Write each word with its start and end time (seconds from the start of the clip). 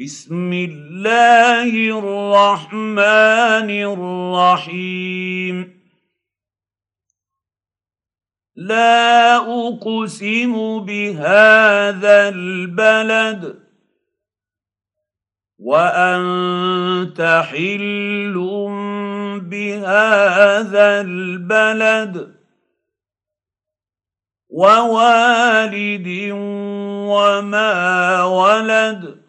بسم 0.00 0.52
الله 0.52 1.72
الرحمن 1.98 3.70
الرحيم. 3.92 5.56
لا 8.56 9.36
أقسم 9.36 10.78
بهذا 10.84 12.28
البلد 12.28 13.60
وأنت 15.58 17.42
حل 17.50 18.34
بهذا 19.44 21.00
البلد 21.00 22.34
ووالد 24.48 26.08
وما 27.12 28.24
ولد 28.24 29.19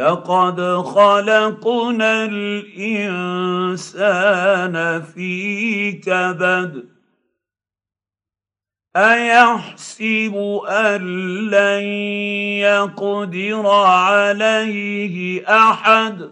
لقد 0.00 0.60
خلقنا 0.82 2.24
الإنسان 2.24 3.12
في 5.02 5.92
كبد 5.92 6.88
أيحسب 8.96 10.60
أن 10.68 11.00
لن 11.50 11.82
يقدر 12.64 13.66
عليه 13.66 15.44
أحد؟ 15.48 16.30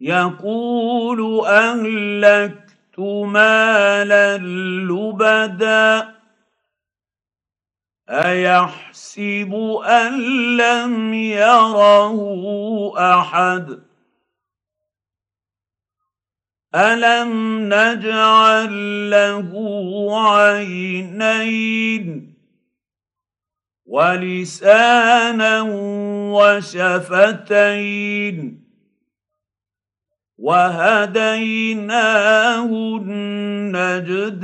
يقول 0.00 1.46
أهلكت 1.46 2.98
مالا 3.24 4.36
لبدا 4.88 6.17
أيحسب 8.08 9.54
أن 9.86 10.12
لم 10.56 11.14
يره 11.14 12.16
أحد؟ 13.20 13.80
ألم 16.74 17.58
نجعل 17.74 19.10
له 19.10 19.50
عينين 20.30 22.34
ولسانا 23.86 25.62
وشفتين 26.32 27.58
وهديناه 30.38 31.76
النجدين؟ 33.02 34.38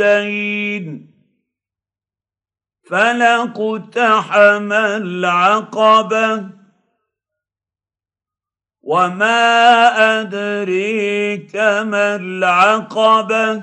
فلا 2.91 3.43
اقتحم 3.43 4.73
العقبة. 4.73 6.49
وما 8.83 10.21
أدريك 10.21 11.57
ما 11.57 12.17
العقبة. 12.17 13.63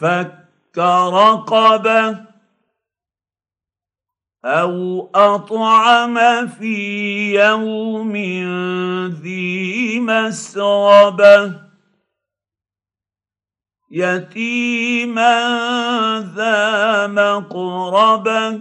فك 0.00 0.48
رقبة. 0.78 2.26
أو 4.44 5.10
أطعم 5.14 6.46
في 6.46 7.34
يوم 7.34 8.16
ذي 9.22 10.00
مسربة. 10.00 11.65
يتيما 13.90 15.34
ذا 16.36 17.06
مقربه 17.06 18.60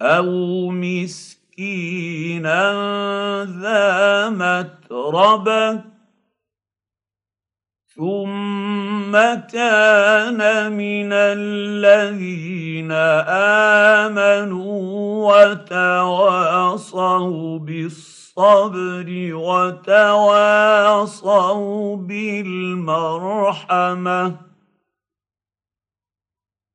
أو 0.00 0.70
مسكينا 0.70 2.62
ذا 3.44 4.28
متربه 4.30 5.84
ثم 7.94 8.29
كان 9.52 10.72
من 10.72 11.12
الذين 11.12 12.92
آمنوا 14.02 14.70
وتواصوا 15.32 16.78
بالصبر 17.58 18.20
الصبر 18.40 19.34
وتواصوا 19.34 20.36
بالمرحمة. 21.96 23.30